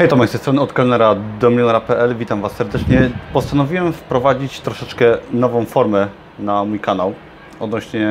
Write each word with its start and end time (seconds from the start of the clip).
Hej 0.00 0.08
Tomek, 0.08 0.28
z 0.28 0.32
tej 0.32 0.40
strony 0.40 0.60
od 0.60 0.72
kelnera 0.72 1.16
do 1.40 1.50
milionera.pl. 1.50 2.16
Witam 2.16 2.40
Was 2.42 2.52
serdecznie. 2.52 3.10
Postanowiłem 3.32 3.92
wprowadzić 3.92 4.60
troszeczkę 4.60 5.18
nową 5.32 5.64
formę 5.64 6.06
na 6.38 6.64
mój 6.64 6.80
kanał 6.80 7.14
odnośnie 7.60 8.08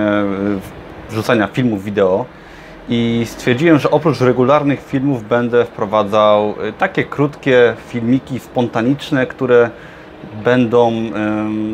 y, 1.07 1.12
wrzucania 1.12 1.47
filmów 1.47 1.83
wideo 1.83 2.25
i 2.89 3.23
stwierdziłem, 3.25 3.79
że 3.79 3.91
oprócz 3.91 4.21
regularnych 4.21 4.86
filmów 4.86 5.28
będę 5.28 5.65
wprowadzał 5.65 6.55
y, 6.67 6.73
takie 6.73 7.04
krótkie 7.04 7.73
filmiki 7.88 8.40
spontaniczne, 8.40 9.28
które 9.28 9.70
będą 10.44 10.92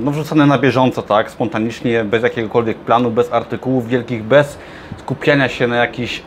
no, 0.03 0.11
wrzucane 0.11 0.45
na 0.45 0.57
bieżąco, 0.57 1.01
tak, 1.01 1.31
spontanicznie, 1.31 2.03
bez 2.03 2.23
jakiegokolwiek 2.23 2.77
planu, 2.77 3.11
bez 3.11 3.33
artykułów 3.33 3.87
wielkich, 3.87 4.23
bez 4.23 4.57
skupiania 4.97 5.49
się 5.49 5.67
na 5.67 5.75
jakichś 5.75 6.21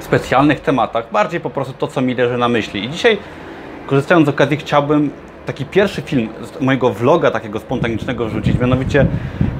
specjalnych 0.00 0.60
tematach, 0.60 1.12
bardziej 1.12 1.40
po 1.40 1.50
prostu 1.50 1.72
to, 1.72 1.86
co 1.86 2.00
mi 2.00 2.14
leży 2.14 2.38
na 2.38 2.48
myśli. 2.48 2.84
I 2.84 2.90
dzisiaj, 2.90 3.18
korzystając 3.86 4.26
z 4.26 4.28
okazji, 4.28 4.56
chciałbym 4.56 5.10
taki 5.46 5.64
pierwszy 5.64 6.02
film 6.02 6.28
z 6.42 6.60
mojego 6.60 6.90
vloga 6.90 7.30
takiego 7.30 7.58
spontanicznego 7.58 8.26
wrzucić. 8.26 8.58
Mianowicie 8.58 9.06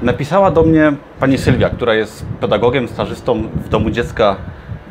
napisała 0.01 0.51
do 0.51 0.63
mnie 0.63 0.93
pani 1.19 1.37
Sylwia, 1.37 1.69
która 1.69 1.93
jest 1.93 2.25
pedagogiem, 2.39 2.87
stażystą 2.87 3.43
w 3.65 3.69
domu 3.69 3.89
dziecka 3.89 4.35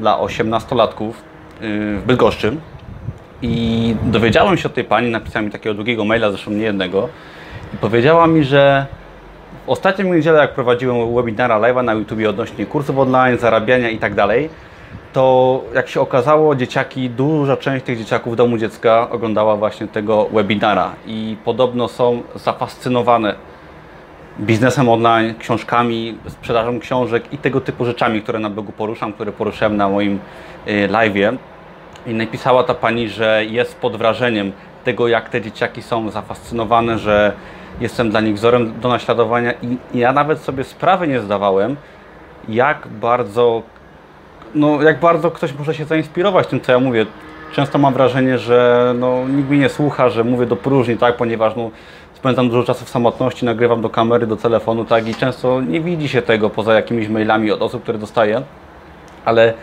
dla 0.01 0.19
18-latków 0.19 1.13
yy, 1.61 1.99
w 1.99 2.03
Bydgoszczy. 2.07 2.57
I 3.43 3.97
dowiedziałem 4.03 4.57
się 4.57 4.69
od 4.69 4.75
tej 4.75 4.85
pani, 4.85 5.11
napisała 5.11 5.43
mi 5.43 5.51
takiego 5.51 5.75
długiego 5.75 6.05
maila, 6.05 6.31
zresztą 6.31 6.51
nie 6.51 6.63
jednego, 6.63 7.09
i 7.75 7.77
powiedziała 7.77 8.27
mi, 8.27 8.45
że 8.45 8.87
w 9.67 9.71
ostatnią 9.71 10.15
niedzielę, 10.15 10.41
jak 10.41 10.55
prowadziłem 10.55 11.15
webinara 11.15 11.61
live'a 11.61 11.85
na 11.85 11.93
YouTube 11.93 12.27
odnośnie 12.29 12.67
kursów 12.67 12.99
online, 12.99 13.39
zarabiania 13.39 13.91
i 13.91 13.99
tak 13.99 14.15
dalej, 14.15 14.51
to 15.13 15.61
jak 15.75 15.89
się 15.89 16.01
okazało, 16.01 16.55
dzieciaki, 16.55 17.11
duża 17.11 17.57
część 17.57 17.85
tych 17.85 17.99
dzieciaków 17.99 18.33
w 18.33 18.37
domu 18.37 18.59
dziecka 18.59 19.11
oglądała 19.11 19.57
właśnie 19.57 19.89
tego 19.89 20.25
webinara 20.33 20.93
i 21.07 21.37
podobno 21.45 21.89
są 21.89 22.23
zafascynowane 22.35 23.35
biznesem 24.41 24.89
online, 24.89 25.35
książkami, 25.39 26.19
sprzedażą 26.29 26.81
książek 26.81 27.33
i 27.33 27.39
tego 27.39 27.61
typu 27.61 27.85
rzeczami, 27.85 28.23
które 28.23 28.39
na 28.39 28.51
blogu 28.51 28.73
poruszam, 28.73 29.13
które 29.13 29.33
poruszyłem 29.33 29.77
na 29.77 29.89
moim 29.89 30.19
y, 30.69 30.89
live'ie. 30.89 31.37
I 32.07 32.15
napisała 32.15 32.65
ta 32.65 32.75
pani, 32.75 33.09
że 33.09 33.45
jest 33.45 33.77
pod 33.77 33.97
wrażeniem 33.97 34.53
tego, 34.85 35.09
jak 35.09 35.29
te 35.29 35.41
dzieciaki 35.41 35.83
są 35.83 36.11
zafascynowane, 36.11 36.99
że 36.99 37.33
jestem 37.81 38.11
dla 38.11 38.21
nich 38.21 38.35
wzorem 38.35 38.81
do 38.81 38.89
naśladowania 38.89 39.53
i 39.53 39.99
ja 39.99 40.13
nawet 40.13 40.39
sobie 40.39 40.65
sprawy 40.65 41.09
nie 41.09 41.21
zdawałem, 41.21 41.77
jak 42.49 42.89
bardzo 42.89 43.63
no, 44.55 44.83
jak 44.83 45.01
bardzo 45.01 45.31
ktoś 45.31 45.55
może 45.55 45.75
się 45.75 45.85
zainspirować 45.85 46.47
tym, 46.47 46.61
co 46.61 46.73
ja 46.73 46.79
mówię. 46.79 47.07
Często 47.53 47.79
mam 47.79 47.95
wrażenie, 47.95 48.39
że 48.39 48.93
no, 48.99 49.29
nikt 49.29 49.49
mnie 49.49 49.59
nie 49.59 49.69
słucha, 49.69 50.09
że 50.09 50.25
mówię 50.25 50.47
do 50.47 50.57
próżni, 50.57 50.97
tak, 50.97 51.17
ponieważ 51.17 51.57
no, 51.57 51.71
spędzam 52.15 52.49
dużo 52.49 52.65
czasu 52.65 52.85
w 52.85 52.89
samotności, 52.89 53.45
nagrywam 53.45 53.83
do 53.83 53.91
kamery, 53.91 54.27
do 54.27 54.37
telefonu, 54.37 54.85
tak, 54.85 55.09
i 55.09 55.15
często 55.15 55.61
nie 55.61 55.81
widzi 55.81 56.09
się 56.09 56.23
tego 56.23 56.51
poza 56.51 56.75
jakimiś 56.75 57.09
mailami 57.09 57.51
od 57.51 57.63
osób, 57.63 57.83
które 57.83 57.99
dostaję. 57.99 58.43
Ale 59.25 59.55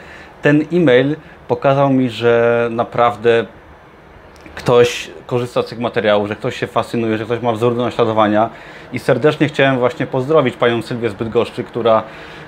ten 0.42 0.66
e-mail 0.74 1.16
pokazał 1.48 1.90
mi, 1.90 2.10
że 2.10 2.68
naprawdę 2.72 3.46
ktoś 4.56 5.12
korzysta 5.26 5.62
z 5.62 5.66
tych 5.66 5.80
materiałów, 5.80 6.28
że 6.28 6.36
ktoś 6.36 6.58
się 6.60 6.68
fascynuje, 6.68 7.18
że 7.18 7.26
ktoś 7.26 7.42
ma 7.42 7.52
wzór 7.52 7.76
do 7.76 7.84
naśladowania 7.84 8.50
i 8.94 9.00
serdecznie 9.00 9.48
chciałem 9.48 9.80
właśnie 9.80 10.08
pozdrowić 10.08 10.56
panią 10.56 10.82
Sylwię 10.82 11.10
z 11.10 11.14
Bydgoszczy, 11.14 11.64
która 11.64 12.04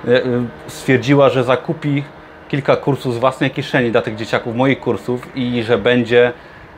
e, 0.07 0.11
e, 0.11 0.23
stwierdziła, 0.67 1.29
że 1.29 1.43
zakupi 1.43 2.03
kilka 2.49 2.75
kursów 2.75 3.15
z 3.15 3.17
własnej 3.17 3.51
kieszeni 3.51 3.91
dla 3.91 4.01
tych 4.01 4.15
dzieciaków, 4.15 4.55
moich 4.55 4.79
kursów 4.79 5.27
i 5.35 5.63
że 5.63 5.77
będzie 5.77 6.33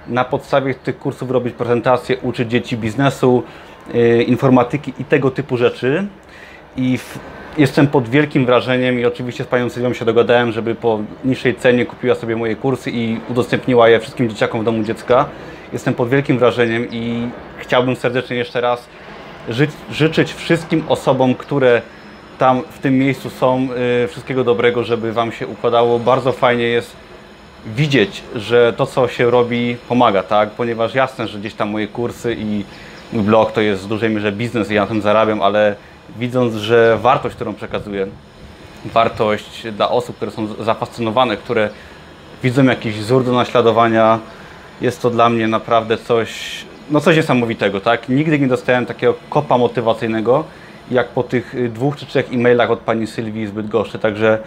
na 0.08 0.26
podstawie 0.26 0.74
tych 0.74 1.00
kursów 1.00 1.32
robić 1.32 1.54
prezentacje, 1.54 2.18
uczyć 2.18 2.52
dzieci 2.52 2.78
biznesu, 2.78 3.44
yy, 3.94 4.24
informatyki 4.24 4.94
i 5.00 5.06
tego 5.06 5.32
typu 5.32 5.58
rzeczy. 5.58 6.08
I 6.78 6.98
w, 6.98 7.20
jestem 7.58 7.88
pod 7.88 8.10
wielkim 8.10 8.46
wrażeniem 8.46 9.00
i 9.00 9.06
oczywiście 9.06 9.44
z 9.44 9.48
Panią 9.48 9.70
Sylwią 9.70 9.94
się 9.94 10.06
dogadałem, 10.06 10.52
żeby 10.52 10.76
po 10.76 11.00
niższej 11.26 11.56
cenie 11.56 11.86
kupiła 11.86 12.16
sobie 12.16 12.36
moje 12.36 12.56
kursy 12.56 12.92
i 12.92 13.20
udostępniła 13.30 13.90
je 13.90 14.00
wszystkim 14.00 14.30
dzieciakom 14.30 14.62
w 14.62 14.64
domu 14.64 14.84
dziecka. 14.84 15.26
Jestem 15.74 15.94
pod 15.94 16.10
wielkim 16.10 16.40
wrażeniem 16.40 16.88
i 16.92 17.28
chciałbym 17.58 17.96
serdecznie 17.96 18.38
jeszcze 18.38 18.62
raz 18.62 18.88
ży 19.50 19.68
życzyć 19.92 20.34
wszystkim 20.34 20.84
osobom, 20.88 21.36
które 21.36 21.82
tam 22.42 22.62
w 22.70 22.80
tym 22.80 22.98
miejscu 22.98 23.30
są. 23.30 23.68
Y, 24.04 24.08
wszystkiego 24.08 24.44
dobrego, 24.44 24.84
żeby 24.84 25.14
Wam 25.14 25.32
się 25.32 25.48
układało. 25.48 26.00
Bardzo 26.00 26.32
fajnie 26.32 26.64
jest 26.64 26.96
widzieć, 27.66 28.24
że 28.36 28.74
to, 28.74 28.86
co 28.86 29.08
się 29.08 29.32
robi, 29.32 29.78
pomaga, 29.90 30.24
tak? 30.24 30.50
Ponieważ 30.50 30.96
jasne, 30.96 31.28
że 31.28 31.40
gdzieś 31.40 31.54
tam 31.54 31.70
moje 31.70 31.88
kursy 31.88 32.36
i 32.40 32.64
mój 33.14 33.24
blog 33.24 33.52
to 33.52 33.62
jest 33.62 33.84
w 33.84 33.88
dużej 33.88 34.10
mierze 34.10 34.32
biznes 34.32 34.72
i 34.72 34.74
ja 34.74 34.82
na 34.82 34.88
tym 34.88 35.02
zarabiam, 35.02 35.42
ale 35.42 35.76
widząc, 36.18 36.56
że 36.56 36.98
wartość, 37.02 37.36
którą 37.36 37.54
przekazuję, 37.54 38.08
wartość 38.86 39.68
dla 39.72 39.90
osób, 39.90 40.16
które 40.16 40.32
są 40.32 40.48
zafascynowane, 40.64 41.38
które 41.38 41.70
widzą 42.44 42.64
jakiś 42.64 42.96
wzór 42.96 43.26
do 43.26 43.34
naśladowania, 43.34 44.20
jest 44.82 45.02
to 45.02 45.10
dla 45.10 45.30
mnie 45.30 45.48
naprawdę 45.48 45.98
coś, 45.98 46.32
no 46.90 47.00
coś 47.00 47.16
niesamowitego, 47.16 47.82
tak? 47.82 48.10
Nigdy 48.10 48.40
nie 48.40 48.48
dostałem 48.48 48.86
takiego 48.86 49.14
kopa 49.30 49.58
motywacyjnego, 49.58 50.44
jak 50.92 51.08
po 51.08 51.24
tych 51.24 51.56
y, 51.56 51.70
dwóch 51.70 51.96
czy 51.96 52.06
trzech 52.06 52.34
e-mailach 52.34 52.72
od 52.72 52.80
pani 52.80 53.08
Sylwii 53.08 53.48
z 53.48 53.52
Bydgoszczy. 53.52 54.00
Także 54.00 54.40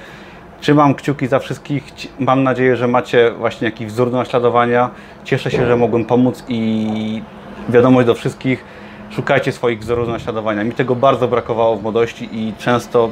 trzymam 0.60 0.94
kciuki 0.94 1.26
za 1.26 1.38
wszystkich. 1.38 1.84
Mam 2.18 2.42
nadzieję, 2.42 2.76
że 2.76 2.88
macie 2.88 3.30
właśnie 3.30 3.64
jakiś 3.64 3.86
wzór 3.86 4.10
do 4.10 4.16
naśladowania. 4.16 4.90
Cieszę 5.24 5.50
się, 5.50 5.66
że 5.66 5.76
mogłem 5.76 6.04
pomóc 6.04 6.44
i 6.48 7.22
wiadomość 7.68 8.06
do 8.06 8.14
wszystkich. 8.14 8.64
Szukajcie 9.10 9.52
swoich 9.52 9.80
wzorów 9.80 10.06
do 10.06 10.12
naśladowania. 10.12 10.64
Mi 10.64 10.72
tego 10.72 10.94
bardzo 10.94 11.28
brakowało 11.28 11.76
w 11.76 11.82
młodości 11.82 12.28
i 12.32 12.52
często 12.58 13.10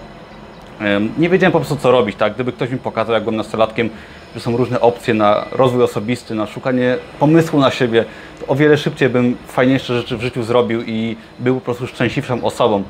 nie 1.18 1.28
wiedziałem 1.28 1.52
po 1.52 1.58
prostu 1.58 1.76
co 1.76 1.90
robić, 1.90 2.16
tak? 2.16 2.34
Gdyby 2.34 2.52
ktoś 2.52 2.70
mi 2.70 2.78
pokazał, 2.78 3.14
jak 3.14 3.22
byłem 3.22 3.36
nastolatkiem, 3.36 3.90
że 4.34 4.40
są 4.40 4.56
różne 4.56 4.80
opcje 4.80 5.14
na 5.14 5.44
rozwój 5.52 5.82
osobisty, 5.82 6.34
na 6.34 6.46
szukanie 6.46 6.96
pomysłu 7.18 7.60
na 7.60 7.70
siebie, 7.70 8.04
to 8.40 8.46
o 8.46 8.54
wiele 8.54 8.78
szybciej 8.78 9.08
bym 9.08 9.36
fajniejsze 9.46 9.96
rzeczy 9.96 10.16
w 10.16 10.22
życiu 10.22 10.42
zrobił 10.42 10.82
i 10.86 11.16
był 11.38 11.54
po 11.54 11.60
prostu 11.60 11.86
szczęśliwszą 11.86 12.44
osobą. 12.44 12.82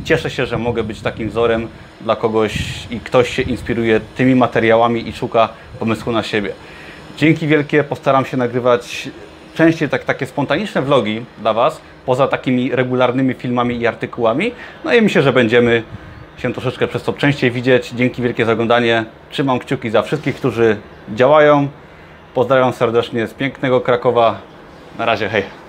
I 0.00 0.04
cieszę 0.04 0.30
się, 0.30 0.46
że 0.46 0.58
mogę 0.58 0.84
być 0.84 1.00
takim 1.00 1.28
wzorem 1.28 1.68
dla 2.00 2.16
kogoś 2.16 2.58
i 2.90 3.00
ktoś 3.00 3.30
się 3.30 3.42
inspiruje 3.42 4.00
tymi 4.16 4.34
materiałami 4.34 5.08
i 5.08 5.12
szuka 5.12 5.48
pomysłu 5.78 6.12
na 6.12 6.22
siebie. 6.22 6.52
Dzięki 7.16 7.46
wielkie, 7.46 7.84
postaram 7.84 8.24
się 8.24 8.36
nagrywać 8.36 9.10
częściej 9.54 9.88
tak, 9.88 10.04
takie 10.04 10.26
spontaniczne 10.26 10.82
vlogi 10.82 11.24
dla 11.38 11.54
Was, 11.54 11.80
poza 12.06 12.28
takimi 12.28 12.76
regularnymi 12.76 13.34
filmami 13.34 13.80
i 13.80 13.86
artykułami. 13.86 14.52
No 14.84 14.94
i 14.94 15.02
myślę, 15.02 15.22
że 15.22 15.32
będziemy 15.32 15.82
się 16.40 16.52
troszeczkę 16.52 16.88
przez 16.88 17.02
to 17.02 17.12
częściej 17.12 17.50
widzieć. 17.50 17.90
Dzięki 17.90 18.22
wielkie 18.22 18.44
za 18.44 18.52
oglądanie. 18.52 19.04
Trzymam 19.30 19.58
kciuki 19.58 19.90
za 19.90 20.02
wszystkich, 20.02 20.36
którzy 20.36 20.76
działają. 21.14 21.68
Pozdrawiam 22.34 22.72
serdecznie 22.72 23.26
z 23.26 23.34
pięknego 23.34 23.80
Krakowa. 23.80 24.38
Na 24.98 25.04
razie, 25.04 25.28
hej. 25.28 25.59